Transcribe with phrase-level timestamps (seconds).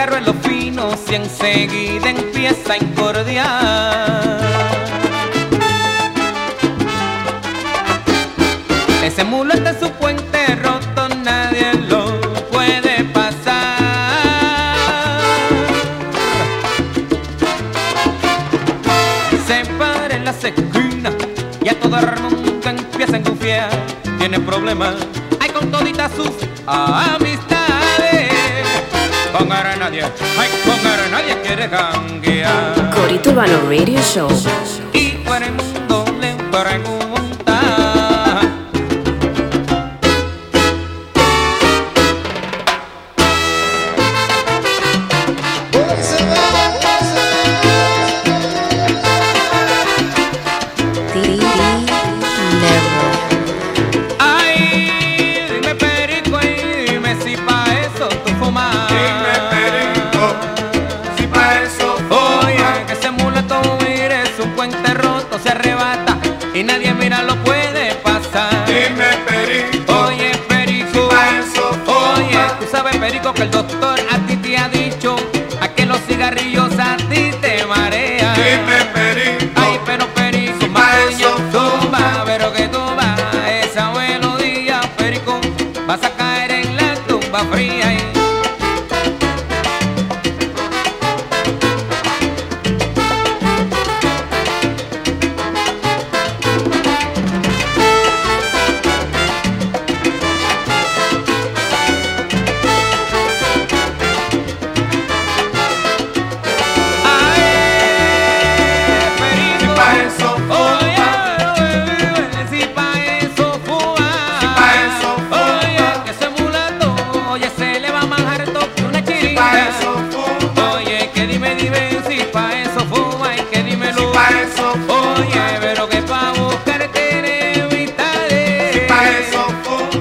[0.00, 4.40] desgarro en los finos y enseguida empieza a incordiar.
[9.04, 12.18] Ese mulo de su puente roto nadie lo
[12.50, 13.60] puede pasar.
[19.46, 21.12] Se para en las esquinas
[21.62, 23.70] y a todo el mundo empieza a engufiar.
[24.18, 24.94] Tiene problemas,
[25.40, 26.32] hay con toditas sus
[26.66, 27.29] amigas.
[30.38, 31.36] Ay, con nadie.
[32.94, 34.28] Corito Urbano Radio Show.
[73.10, 73.99] médico que el doctor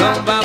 [0.00, 0.39] Don't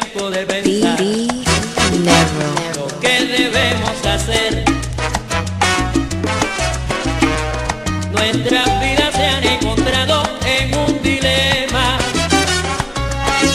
[0.00, 1.00] tiempo de pensar
[2.76, 4.64] lo que debemos hacer.
[8.12, 11.98] Nuestras vidas se han encontrado en un dilema,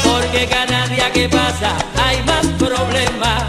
[0.06, 1.76] porque cada día que pasa
[2.06, 3.44] hay más problemas.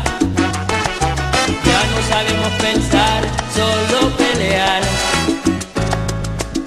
[1.69, 3.23] Ya no sabemos pensar,
[3.55, 4.83] solo pelear,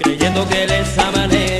[0.01, 1.52] creyendo que de esa manera.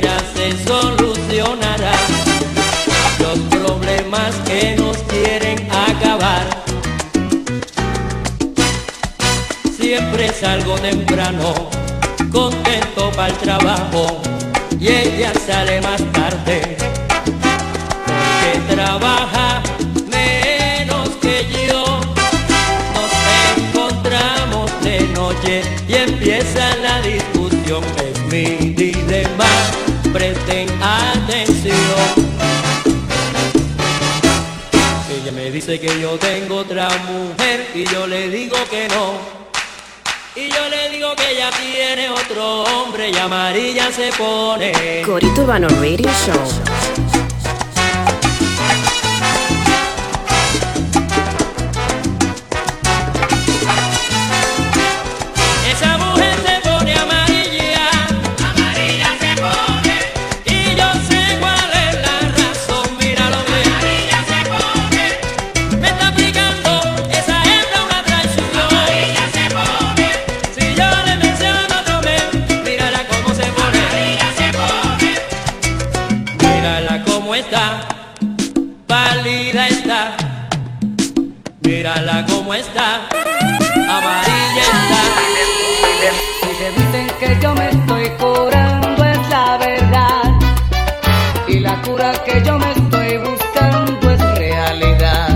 [4.76, 6.46] nos quieren acabar.
[9.78, 11.54] Siempre salgo temprano,
[12.32, 14.20] contento para el trabajo,
[14.80, 16.76] y ella sale más tarde,
[18.06, 19.62] porque trabaja
[20.08, 22.00] menos que yo.
[22.94, 23.12] Nos
[23.56, 29.50] encontramos de noche y empieza la discusión, es mi dilema,
[30.12, 32.13] presten atención.
[35.66, 39.14] dice que yo tengo otra mujer y yo le digo que no.
[40.36, 45.02] Y yo le digo que ella tiene otro hombre y amarilla se pone.
[45.06, 46.73] Corito Urbano Radio Show.
[91.96, 95.28] que yo me estoy buscando es realidad.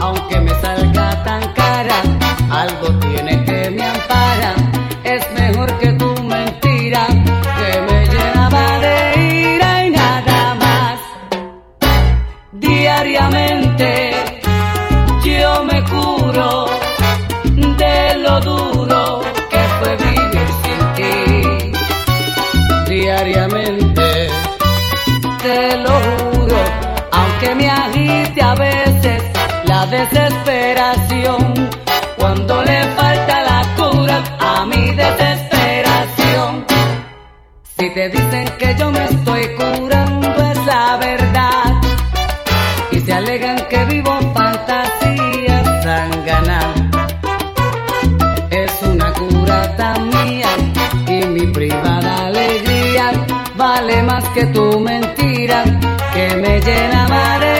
[0.00, 2.02] Aunque me salga tan cara,
[2.50, 4.54] algo tiene que me ampara.
[5.04, 11.00] Es mejor que tu mentira que me llenaba de ira y nada más.
[12.52, 14.12] Diariamente
[15.24, 16.71] yo me curo.
[29.92, 31.70] desesperación,
[32.16, 36.64] cuando le falta la cura a mi desesperación.
[37.76, 41.64] Si te dicen que yo me estoy curando es la verdad,
[42.90, 46.60] y se alegan que vivo fantasía sanganá.
[48.50, 50.52] Es una curata mía
[51.06, 53.12] y mi privada alegría
[53.56, 55.64] vale más que tu mentira
[56.14, 57.51] que me llena madre.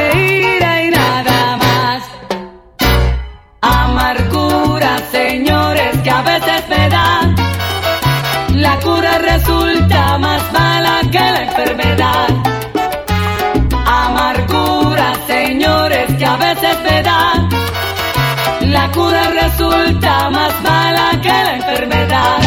[18.60, 22.38] la cura resulta más mala que la enfermedad.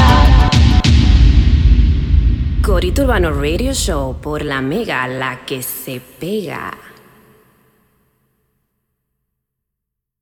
[2.62, 6.72] Corito Urbano Radio Show por la mega, la que se pega.